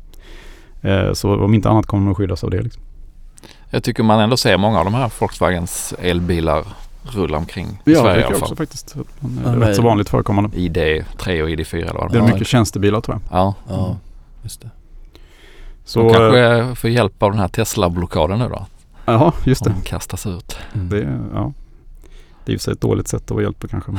[0.81, 2.61] Eh, så om inte annat kommer de att skyddas av det.
[2.61, 2.83] Liksom.
[3.69, 6.65] Jag tycker man ändå ser många av de här Volkswagens elbilar
[7.03, 8.41] rulla omkring i ja, Sverige i alla fall.
[8.41, 8.95] också faktiskt.
[9.19, 10.57] Det är rätt så vanligt förekommande.
[10.57, 12.21] ID3 och ID4 eller vad det är.
[12.21, 13.39] Det är mycket tjänstebilar tror jag.
[13.39, 13.97] Ja, ja
[14.41, 14.69] just det.
[15.85, 18.65] Så de kanske äh, får hjälp av den här Tesla-blockaden nu då?
[19.05, 19.69] Jaha, just det.
[19.69, 20.57] De kastas ut.
[20.73, 20.89] Mm.
[20.89, 21.53] Det, ja.
[22.45, 23.91] det är ju ett dåligt sätt att hjälpa kanske.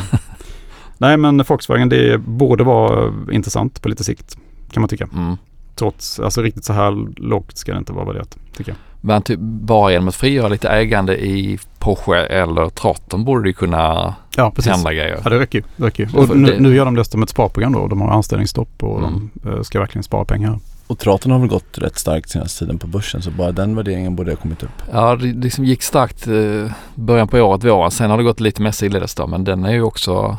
[0.99, 4.37] Nej men Volkswagen det borde vara intressant på lite sikt
[4.71, 5.09] kan man tycka.
[5.15, 5.37] Mm.
[5.75, 8.79] Trots, alltså riktigt så här lågt ska det inte vara värderat tycker jag.
[9.01, 14.15] Men typ bara genom att frigöra lite ägande i Porsche eller Traton borde det kunna
[14.37, 14.73] ja, precis.
[14.73, 15.21] hända grejer.
[15.25, 15.65] Ja det räcker ju.
[15.77, 16.19] Det räcker ju.
[16.19, 17.87] Och nu, nu gör de dessutom ett sparprogram då.
[17.87, 19.31] De har anställningsstopp och mm.
[19.43, 20.59] de eh, ska verkligen spara pengar.
[20.87, 24.17] Och Traton har väl gått rätt starkt senaste tiden på börsen så bara den värderingen
[24.17, 24.83] borde ha kommit upp.
[24.93, 27.91] Ja det liksom gick starkt eh, början på året, våren.
[27.91, 30.37] Sen har det gått lite mer sidledes då men den är ju också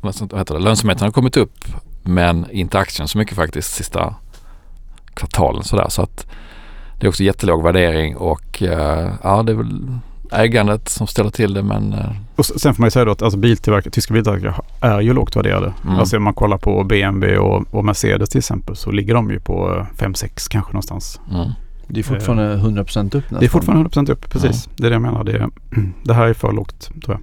[0.00, 1.64] vad heter det, lönsamheten har kommit upp
[2.02, 4.14] men inte aktien så mycket faktiskt sista
[5.14, 5.86] kvartalen sådär.
[5.88, 6.26] Så att
[7.00, 8.70] det är också jättelåg värdering och uh,
[9.22, 9.98] ja det är väl
[10.32, 11.92] ägandet som ställer till det men...
[11.92, 15.12] Uh, och sen får man ju säga då att alltså biltillverkare, tyska biltillverkare är ju
[15.12, 15.72] lågt värderade.
[15.84, 15.96] Mm.
[15.96, 19.40] Alltså om man kollar på BMW och, och, Mercedes till exempel så ligger de ju
[19.40, 21.20] på 5-6 kanske någonstans.
[21.30, 21.50] Mm.
[21.86, 23.38] Det är fortfarande 100% upp nästan.
[23.40, 24.66] Det är fortfarande 100% upp, precis.
[24.66, 24.72] Ja.
[24.76, 25.24] Det är det jag menar.
[25.24, 25.50] Det,
[26.04, 27.20] det här är för lågt tror jag.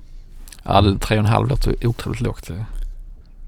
[0.66, 2.52] Ja, 3,5 låter otroligt lågt.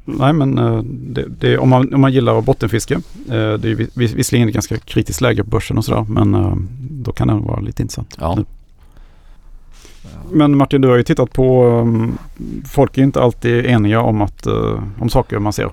[0.05, 2.93] Nej men eh, det, det, om, man, om man gillar bottenfiske.
[2.93, 7.11] Eh, det är visserligen ett ganska kritiskt läge på börsen och sådär men eh, då
[7.11, 8.17] kan det vara lite intressant.
[8.19, 8.37] Ja.
[10.31, 12.17] Men Martin du har ju tittat på, mm,
[12.65, 14.47] folk är inte alltid eniga om, att,
[14.99, 15.69] om saker man ser.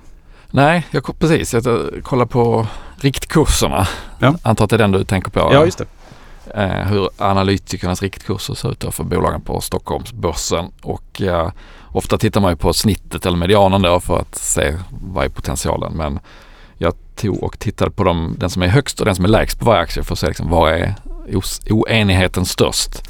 [0.51, 1.53] Nej, jag, precis.
[1.53, 1.63] Jag
[2.03, 3.87] kollar på riktkurserna.
[4.19, 4.35] Ja.
[4.41, 5.39] Antar att det är den du tänker på?
[5.39, 5.85] Ja, just det.
[6.57, 10.71] Eh, hur analytikernas riktkurser ser ut för bolagen på Stockholmsbörsen.
[10.81, 11.51] Och eh,
[11.91, 15.93] ofta tittar man ju på snittet eller medianen då för att se vad är potentialen.
[15.93, 16.19] Men
[16.77, 19.59] jag tog och tittade på dem, den som är högst och den som är lägst
[19.59, 20.95] på varje aktie för att se liksom, var är
[21.69, 23.09] oenigheten störst.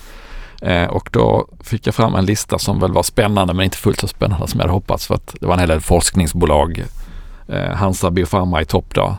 [0.61, 3.99] Eh, och då fick jag fram en lista som väl var spännande men inte fullt
[3.99, 6.85] så spännande som jag hade hoppats för att det var en hel del forskningsbolag.
[7.47, 9.17] Eh, Hansa Biofarma i topp då.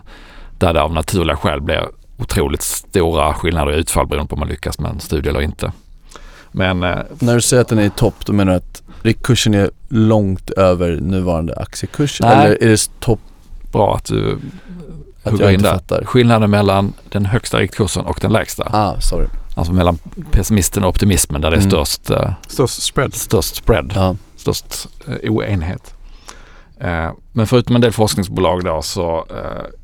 [0.59, 4.49] Där det av naturliga skäl blir otroligt stora skillnader i utfall beroende på om man
[4.49, 5.73] lyckas med en studie eller inte.
[6.53, 9.55] Men, eh, När du säger att den är i topp, då menar du att riktkursen
[9.55, 12.21] är långt över nuvarande aktiekurs?
[12.21, 12.33] Nej.
[12.33, 13.21] Eller är det topp?
[13.73, 14.39] Bra att du
[15.23, 15.73] att hugger in där.
[15.73, 16.05] Fattar.
[16.05, 18.69] Skillnaden mellan den högsta riktkursen och den lägsta.
[18.73, 19.27] Ah, sorry.
[19.55, 19.99] Alltså mellan
[20.31, 21.71] pessimisten och optimismen där det är mm.
[21.71, 23.15] störst, uh, störst spread.
[23.15, 23.93] Störst spread.
[23.95, 24.17] Ja.
[24.37, 25.95] Störst uh, oenighet.
[27.33, 29.27] Men förutom en del forskningsbolag då så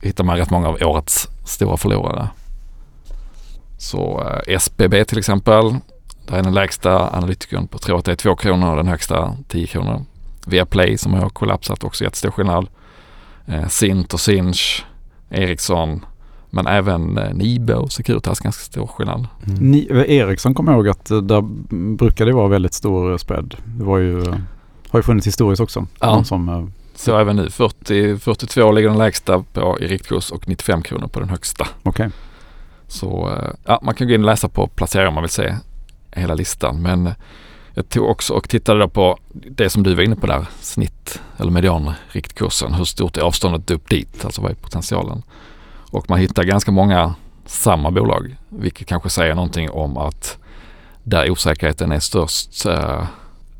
[0.03, 2.29] hittar man rätt många av årets stora förlorare.
[3.79, 5.77] Så uh, SBB till exempel
[6.27, 9.37] där är den lägsta analytikern på tror att det är 2 kronor och den högsta
[9.49, 10.05] 10 kronor.
[10.47, 12.69] Viaplay som har kollapsat också jättestor skillnad.
[13.47, 14.85] Eh, Sint och Sinch,
[15.31, 16.05] Ericsson
[16.55, 19.27] men även eh, Nibe och Securitas ganska stor skillnad.
[19.47, 19.71] Mm.
[19.71, 21.43] Ni, Ericsson kommer jag ihåg att eh, där
[21.97, 23.55] brukar det vara väldigt stor spread.
[23.65, 24.25] Det var ju,
[24.89, 25.87] har ju funnits historiskt också.
[26.01, 26.25] Ja.
[26.25, 30.83] Som, eh, så även nu 40, 42 ligger den lägsta på i riktkurs och 95
[30.83, 31.69] kronor på den högsta.
[31.83, 32.07] Okej.
[32.07, 32.11] Okay.
[32.87, 35.57] Så eh, ja, man kan gå in och läsa på placeringar om man vill se
[36.11, 36.83] hela listan.
[36.83, 37.11] Men
[37.75, 41.51] jag tog också och tittade på det som du var inne på där, snitt eller
[41.51, 42.75] medianriktkursen.
[42.75, 44.25] Hur stort är avståndet upp dit?
[44.25, 45.23] Alltså vad är potentialen?
[45.91, 47.15] Och man hittar ganska många
[47.47, 50.39] samma bolag, vilket kanske säger någonting om att
[51.03, 53.05] där osäkerheten är störst, eh,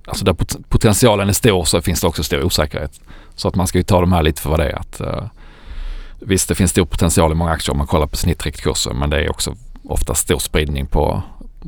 [0.06, 0.36] alltså där
[0.68, 3.00] potentialen är stor så finns det också stor osäkerhet.
[3.34, 4.78] Så att man ska ju ta de här lite för vad det är.
[4.78, 5.24] Att, eh,
[6.20, 9.16] visst, det finns stor potential i många aktier om man kollar på snittriktkursen, men det
[9.16, 11.22] är också ofta stor spridning på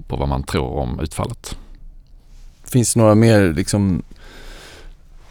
[0.09, 1.57] på vad man tror om utfallet.
[2.65, 4.03] Finns det några mer liksom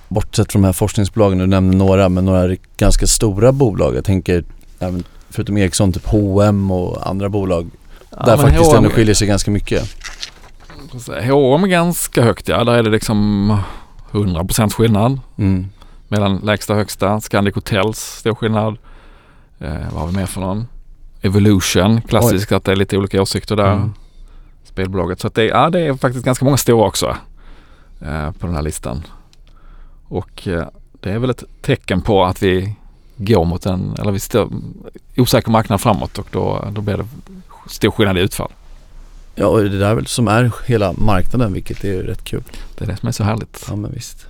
[0.07, 3.95] bortsett från de här forskningsbolagen, du nämnde några, men några ganska stora bolag.
[3.95, 4.43] Jag tänker
[4.79, 7.69] även förutom Ericsson, typ H&M och andra bolag
[8.09, 9.95] ja, där faktiskt H&M, ändå skiljer sig ganska mycket.
[11.07, 13.57] H&M är ganska högt ja, där är det liksom
[14.11, 15.69] 100% skillnad mm.
[16.07, 17.21] mellan lägsta och högsta.
[17.21, 18.77] Scandic Hotels, stor skillnad.
[19.59, 20.67] Eh, vad har vi mer för någon?
[21.21, 22.55] Evolution, klassiskt Oj.
[22.55, 23.73] att det är lite olika åsikter där.
[23.73, 23.93] Mm
[24.73, 25.19] spelbolaget.
[25.19, 27.17] Så att det, ja, det är faktiskt ganska många stora också
[28.01, 29.03] eh, på den här listan.
[30.07, 30.67] Och eh,
[31.01, 32.75] det är väl ett tecken på att vi
[33.15, 34.49] går mot en, eller vi står
[35.17, 37.07] osäker marknad framåt och då, då blir det
[37.67, 38.51] stor skillnad i utfall.
[39.35, 42.43] Ja, och det där väl som är hela marknaden vilket är rätt kul.
[42.77, 43.65] Det är det som är så härligt.
[43.69, 44.27] Ja, men visst.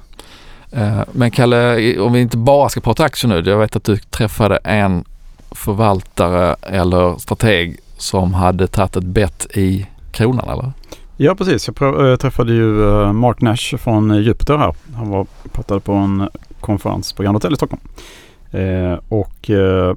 [0.71, 3.49] Eh, men Kalle, om vi inte bara ska prata aktier nu.
[3.49, 5.03] Jag vet att du träffade en
[5.51, 10.71] förvaltare eller strateg som hade tagit ett bett i kronan eller?
[11.17, 14.75] Ja precis, jag äh, träffade ju äh, Mark Nash från Jupiter här.
[14.95, 17.81] Han var pratade på en konferens på Grand Hotel i Stockholm.
[18.51, 19.95] Eh, och eh,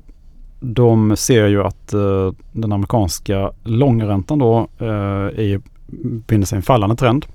[0.74, 6.62] de ser ju att eh, den amerikanska långräntan då eh, är, befinner sig i en
[6.62, 7.26] fallande trend.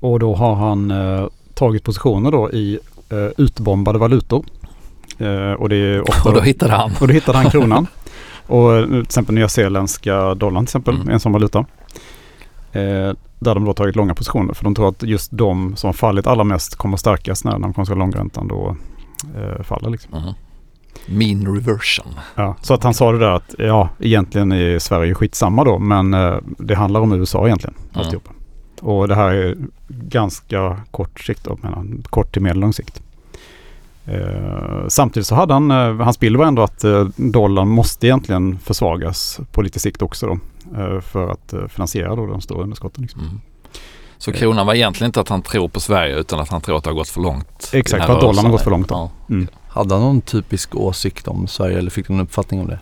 [0.00, 2.78] Och då har han eh, tagit positioner då i
[3.10, 4.44] eh, utbombade valutor.
[5.18, 6.92] Eh, och, det är ofta och då hittade han?
[7.00, 7.86] Och då hittade han kronan.
[8.46, 11.08] och till exempel nyzeeländska dollarn till exempel, mm.
[11.08, 11.58] en sån valuta.
[12.72, 15.92] Eh, där de då tagit långa positioner för de tror att just de som har
[15.92, 18.76] fallit allra mest kommer stärkas när den amerikanska långräntan då
[19.36, 19.90] eh, faller.
[19.90, 20.14] Liksom.
[20.14, 20.34] Mm.
[21.06, 22.14] Mean reversion.
[22.34, 26.14] Ja, så att han sa det där att ja, egentligen är Sverige skitsamma då men
[26.14, 27.74] eh, det handlar om USA egentligen.
[27.94, 28.20] Mm.
[28.80, 29.56] Och det här är
[29.88, 33.02] ganska kort sikt då, menar, kort till medellång sikt.
[34.04, 38.58] Eh, samtidigt så hade han, eh, hans bild var ändå att eh, dollarn måste egentligen
[38.58, 40.38] försvagas på lite sikt också då.
[40.80, 43.02] Eh, för att eh, finansiera då de stora underskotten.
[43.02, 43.20] Liksom.
[43.20, 43.40] Mm.
[44.26, 46.84] Så kronan var egentligen inte att han tror på Sverige utan att han tror att
[46.84, 47.70] det har gått för långt?
[47.72, 48.90] Exakt, för att dollarn har gått för långt.
[48.90, 49.10] Ja.
[49.30, 49.48] Mm.
[49.68, 52.78] Hade han någon typisk åsikt om Sverige eller fick du någon uppfattning om det?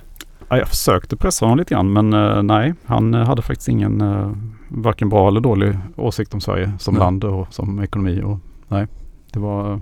[0.49, 4.03] Ja, jag försökte pressa honom lite grann men uh, nej, han uh, hade faktiskt ingen
[4.03, 4.33] uh,
[4.69, 7.01] varken bra eller dålig åsikt om Sverige som nej.
[7.01, 8.23] land och som ekonomi.
[8.23, 8.87] Och, nej,
[9.33, 9.81] det var...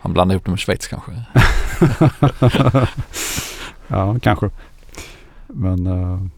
[0.00, 1.12] Han blandade ihop det med Schweiz kanske?
[3.88, 4.50] ja, kanske.
[5.52, 5.86] Men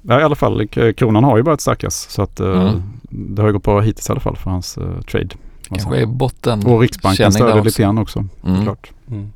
[0.02, 2.82] ja, i alla fall, kronan har ju börjat stärkas så att mm.
[3.10, 4.78] det har ju gått bra hittills i alla fall för hans
[5.10, 5.28] trade.
[5.68, 8.24] Kanske är botten Och Riksbanken stödjer lite grann också.
[8.44, 8.62] Mm.
[8.62, 8.90] Klart.
[9.10, 9.32] Mm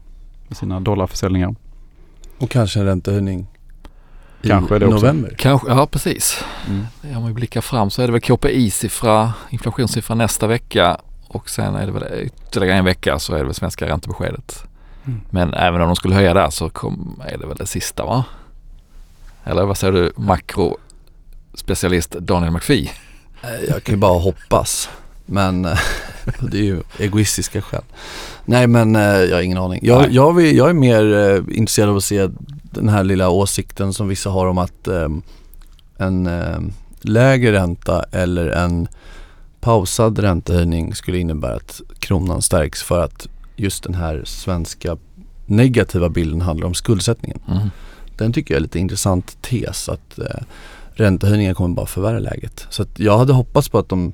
[0.49, 1.55] med sina dollarförsäljningar.
[2.39, 3.47] Och kanske en räntehöjning
[4.43, 5.35] i kanske det november.
[5.39, 6.45] Kanske, ja precis.
[6.69, 7.17] Mm.
[7.17, 11.87] Om vi blickar fram så är det väl KPI-siffra, inflationssiffra nästa vecka och sen är
[11.87, 14.65] det väl ytterligare en vecka så är det väl svenska räntebeskedet.
[15.05, 15.21] Mm.
[15.31, 18.25] Men även om de skulle höja där så kom, är det väl det sista va?
[19.47, 22.91] Eller vad säger du makrospecialist Daniel McPhee?
[23.69, 24.89] Jag kan ju bara hoppas.
[25.27, 25.79] Men eh,
[26.41, 27.83] det är ju egoistiska skäl.
[28.45, 29.81] Nej men eh, jag har ingen aning.
[29.83, 32.29] Jag, jag, vill, jag är mer eh, intresserad av att se
[32.63, 34.89] den här lilla åsikten som vissa har om att
[35.99, 36.29] en
[37.01, 38.89] lägre ränta eller en
[39.61, 44.97] pausad räntehöjning skulle innebära att kronan stärks för att just den här svenska
[45.47, 47.39] negativa bilden handlar om skuldsättningen.
[47.49, 47.71] Mm.
[48.17, 50.43] Den tycker jag är lite intressant tes att eh,
[50.95, 52.67] räntehöjningar kommer bara förvärra läget.
[52.71, 54.13] Så att jag hade hoppats på att de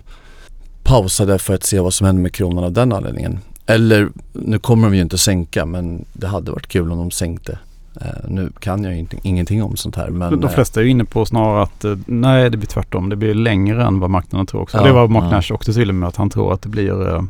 [0.83, 3.39] pausade för att se vad som händer med kronan av den anledningen.
[3.67, 7.59] Eller, nu kommer de ju inte sänka men det hade varit kul om de sänkte.
[7.97, 10.91] Uh, nu kan jag ju inte, ingenting om sånt här men De flesta är ju
[10.91, 13.09] inne på snarare att uh, nej det blir tvärtom.
[13.09, 14.77] Det blir längre än vad marknaden tror också.
[14.77, 15.31] Ja, det var Mark ja.
[15.31, 17.23] Nash också tydlig med att han tror att det blir uh,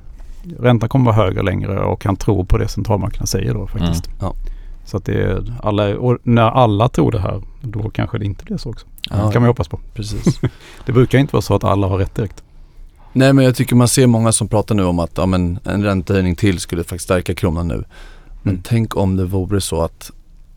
[0.61, 4.07] Räntan kommer vara högre längre och han tror på det centralbankerna säger då faktiskt.
[4.07, 4.19] Mm.
[4.21, 4.35] Ja.
[4.85, 8.45] Så att det är alla, och när alla tror det här då kanske det inte
[8.45, 8.87] blir så också.
[9.11, 9.81] Ja, det kan man ju hoppas på.
[9.95, 10.41] Precis.
[10.87, 12.43] det brukar inte vara så att alla har rätt direkt.
[13.13, 15.85] Nej men jag tycker man ser många som pratar nu om att ja, men en
[15.85, 17.85] räntehöjning till skulle faktiskt stärka kronan nu.
[18.43, 18.63] Men mm.
[18.65, 20.11] tänk om det vore så att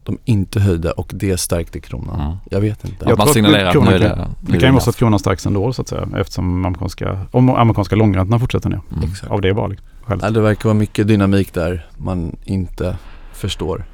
[0.04, 2.22] de inte höjde och det stärkte kronan.
[2.22, 2.38] Mm.
[2.50, 3.06] Jag vet inte.
[3.10, 5.46] Jag man signalerar att nu är det, det, kan ju vara så att kronan stärks
[5.46, 8.82] ändå så att säga eftersom amerikanska, om amerikanska långräntorna fortsätter ner.
[8.98, 9.10] Mm.
[9.28, 9.88] Av det bara liksom,
[10.22, 12.98] ja, Det verkar vara mycket dynamik där man inte
[13.34, 13.86] förstår.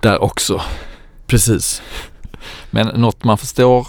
[0.00, 0.60] Där också.
[1.26, 1.82] Precis.
[2.70, 3.86] Men något man förstår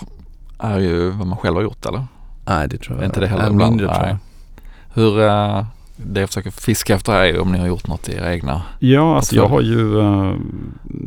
[0.60, 2.06] är ju vad man själv har gjort eller?
[2.46, 4.18] Nej det tror jag är inte det heller är mindre tror jag.
[4.94, 8.16] Hur, uh, det jag försöker fiska efter är ju om ni har gjort något i
[8.16, 10.36] era egna Ja, alltså jag har ju, uh,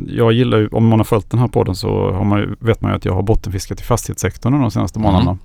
[0.06, 2.80] jag gillar ju, om man har följt den här podden så har man ju, vet
[2.80, 5.12] man ju att jag har bottenfiskat i fastighetssektorn de senaste mm.
[5.12, 5.38] månaderna.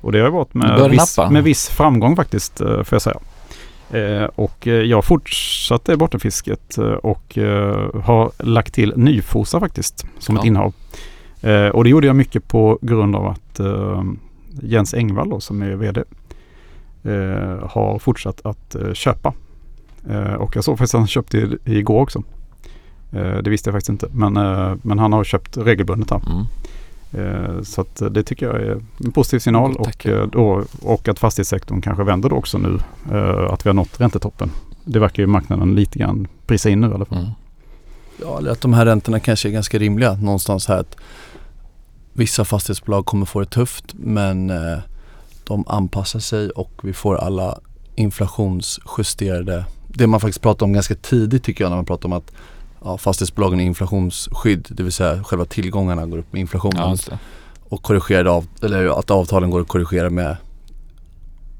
[0.00, 3.18] Och det har varit med viss, med viss framgång faktiskt, uh, får jag säga.
[3.90, 10.40] Eh, och jag fortsatte bottenfisket och eh, har lagt till nyfosa faktiskt som ja.
[10.40, 10.74] ett innehav.
[11.40, 13.60] Eh, och det gjorde jag mycket på grund av att
[14.62, 16.04] Jens Engvall då, som är VD
[17.02, 19.34] eh, har fortsatt att eh, köpa.
[20.10, 22.22] Eh, och jag såg faktiskt att han köpte igår också.
[23.12, 26.20] Eh, det visste jag faktiskt inte men, eh, men han har köpt regelbundet här.
[26.26, 26.44] Mm.
[27.12, 31.80] Eh, så att det tycker jag är en positiv signal och, då, och att fastighetssektorn
[31.80, 32.78] kanske vänder då också nu.
[33.50, 34.50] att vi har nått räntetoppen.
[34.84, 37.18] Det verkar ju marknaden lite grann prisa in nu i alla fall.
[37.18, 37.30] Mm.
[38.20, 40.78] Ja, eller att de här räntorna kanske är ganska rimliga någonstans här.
[40.78, 40.96] Att
[42.18, 44.78] Vissa fastighetsbolag kommer få det tufft men eh,
[45.44, 47.58] de anpassar sig och vi får alla
[47.94, 52.32] inflationsjusterade, det man faktiskt pratar om ganska tidigt tycker jag när man pratar om att
[52.84, 56.96] ja, fastighetsbolagen är inflationsskydd, det vill säga själva tillgångarna går upp med inflationen.
[57.10, 57.18] Ja,
[57.68, 60.36] och korrigera av, eller att avtalen går att korrigera med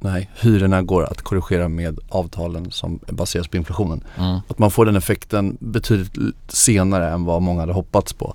[0.00, 4.04] Nej, hyrorna går att korrigera med avtalen som baseras på inflationen.
[4.18, 4.38] Mm.
[4.48, 8.34] Att man får den effekten betydligt senare än vad många hade hoppats på.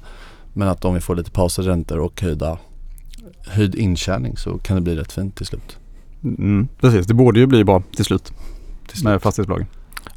[0.54, 2.58] Men att om vi får lite pausade räntor och höjda,
[3.48, 5.78] höjd intjäning så kan det bli rätt fint till slut.
[6.24, 8.24] Mm, precis, det borde ju bli bra till slut,
[8.88, 9.04] till slut.
[9.04, 9.68] med fastighetsbolagen.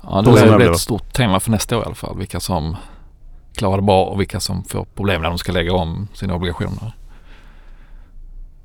[0.03, 2.19] Ja, det är ett stort tema för nästa år i alla fall.
[2.19, 2.77] Vilka som
[3.55, 6.93] klarar det bra och vilka som får problem när de ska lägga om sina obligationer.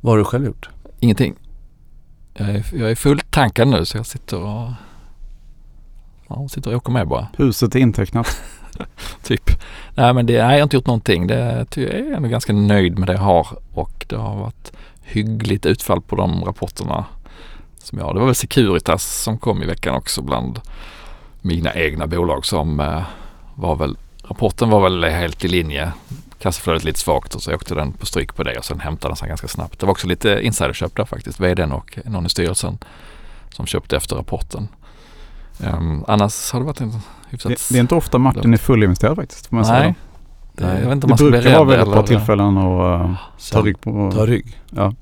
[0.01, 0.69] Vad har du själv gjort?
[0.99, 1.35] Ingenting.
[2.33, 4.69] Jag är, jag är fullt tankad nu så jag sitter och,
[6.27, 7.27] ja, sitter och åker med bara.
[7.37, 8.41] Huset är intecknat.
[9.23, 9.49] typ.
[9.95, 11.27] Nej men det, nej, jag har inte gjort någonting.
[11.27, 15.65] Det, jag är ändå ganska nöjd med det jag har och det har varit hyggligt
[15.65, 17.05] utfall på de rapporterna
[17.77, 20.59] som jag Det var väl Securitas som kom i veckan också bland
[21.41, 23.01] mina egna bolag som eh,
[23.55, 23.97] var väl
[24.29, 25.91] Rapporten var väl helt i linje.
[26.39, 29.15] Kassaflödet lite svagt och så åkte den på stryk på det och sen hämtade den
[29.15, 29.79] sig ganska snabbt.
[29.79, 31.39] Det var också lite insiderköp där faktiskt.
[31.39, 32.77] VDn och någon i styrelsen
[33.49, 34.67] som köpte efter rapporten.
[35.57, 36.93] Um, annars har det varit en
[37.29, 37.49] hyfsat...
[37.49, 39.47] Det, det är inte ofta Martin är fullinvesterad faktiskt.
[39.47, 39.81] Får man Nej.
[39.81, 39.95] Säga.
[40.53, 43.15] Det, jag vet inte om man det brukar vara vid ett par tillfällen och uh,
[43.51, 44.11] ta rygg på...
[44.11, 44.61] Ta rygg?
[44.69, 44.93] Ja.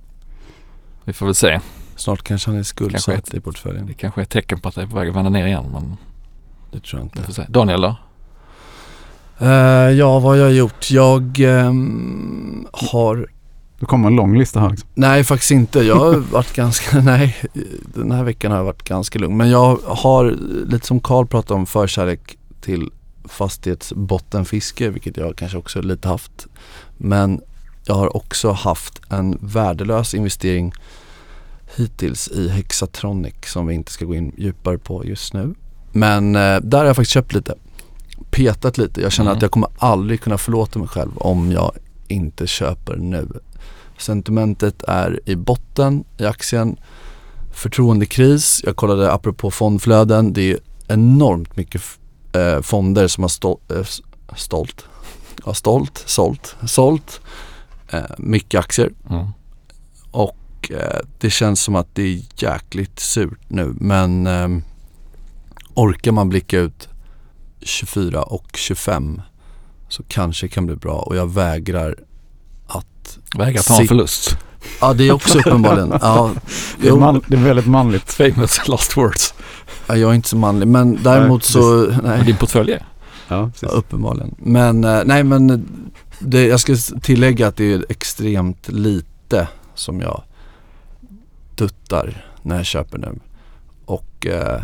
[1.04, 1.60] Vi får väl se.
[1.96, 3.86] Snart kanske han är skuldsatt i portföljen.
[3.86, 5.66] Det kanske är ett tecken på att det är på väg att vända ner igen.
[5.74, 5.98] Men
[6.72, 7.46] det tror jag inte.
[7.50, 7.96] Daniel då?
[9.42, 9.50] Uh,
[9.92, 10.92] ja, vad har jag gjort?
[10.92, 13.30] Jag um, har...
[13.80, 14.90] Det kommer en lång lista här liksom.
[14.94, 15.80] Nej, faktiskt inte.
[15.80, 17.36] Jag har varit ganska, nej,
[17.84, 19.38] den här veckan har jag varit ganska lugn.
[19.38, 20.36] Men jag har,
[20.68, 22.90] lite som Karl pratade om, förkärlek till
[23.26, 26.48] fastighetsbottenfiske, vilket jag kanske också lite haft.
[26.98, 27.42] Men
[27.86, 30.74] jag har också haft en värdelös investering
[31.76, 35.56] hittills i Hexatronic som vi inte ska gå in djupare på just nu.
[35.92, 37.56] Men eh, där har jag faktiskt köpt lite
[38.32, 39.02] petat lite.
[39.02, 39.38] Jag känner mm.
[39.38, 41.72] att jag kommer aldrig kunna förlåta mig själv om jag
[42.08, 43.28] inte köper nu.
[43.98, 46.78] Sentimentet är i botten i aktien.
[47.52, 48.62] Förtroendekris.
[48.66, 50.34] Jag kollade apropå fondflöden.
[50.34, 51.82] Det är enormt mycket
[52.34, 53.86] eh, fonder som har stol eh,
[54.36, 54.86] stolt,
[55.46, 57.22] ja, stolt, sålt, sålt
[57.90, 58.92] eh, mycket aktier.
[59.10, 59.28] Mm.
[60.12, 64.48] Och eh, det känns som att det är jäkligt surt nu men eh,
[65.78, 66.90] orkar man blicka ut
[67.62, 69.22] 24 och 25
[69.90, 71.96] så kanske kan bli bra och jag vägrar
[72.68, 73.20] att...
[73.38, 74.38] Vägrar ta en förlust?
[74.82, 75.90] Ja det är också uppenbarligen.
[76.02, 76.32] Ja,
[76.82, 78.12] det, är man, det är väldigt manligt.
[78.12, 79.34] Famous last words.
[79.88, 81.86] Ja, jag är inte så manlig men däremot så...
[82.04, 82.24] Nej.
[82.26, 82.86] Din portfölj är?
[83.28, 84.36] Ja, ja, uppenbarligen.
[84.38, 85.68] Men eh, nej men
[86.20, 90.24] det, jag ska tillägga att det är extremt lite som jag
[91.56, 93.20] duttar när jag köper nu.
[93.86, 94.62] Och eh,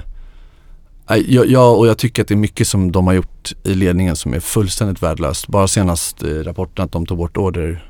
[1.17, 4.15] jag, jag, och jag tycker att det är mycket som de har gjort i ledningen
[4.15, 5.47] som är fullständigt värdelöst.
[5.47, 7.89] Bara senast i rapporten att de tog bort order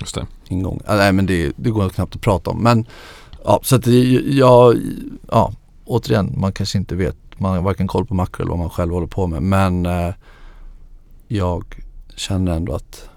[0.00, 0.26] Just det.
[0.48, 0.80] ingång.
[0.88, 2.62] Nej men det, det går knappt att prata om.
[2.62, 2.86] Men
[3.44, 3.86] ja, så att
[4.26, 4.76] jag,
[5.30, 5.52] ja,
[5.84, 8.92] återigen, man kanske inte vet, man har varken koll på makro eller vad man själv
[8.92, 9.42] håller på med.
[9.42, 10.14] Men eh,
[11.28, 11.64] jag
[12.16, 13.08] känner ändå att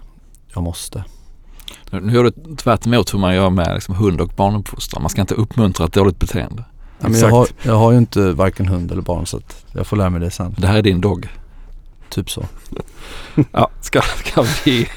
[0.54, 1.04] jag måste.
[1.90, 5.02] Nu gör du tvärt emot hur man gör med liksom hund och barnuppfostran.
[5.02, 6.64] Man ska inte uppmuntra ett dåligt beteende.
[7.00, 9.86] Ja, men jag, har, jag har ju inte varken hund eller barn så att jag
[9.86, 10.54] får lära mig det sen.
[10.58, 11.28] Det här är din dog?
[12.08, 12.44] Typ så.
[13.52, 14.88] ja, ska, ska vi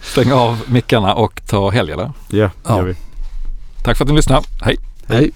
[0.00, 2.12] stänga av mickarna och ta helg eller?
[2.30, 2.94] Yeah, ja, det gör vi.
[3.84, 4.46] Tack för att ni lyssnade.
[4.62, 4.76] Hej!
[5.06, 5.30] Hej!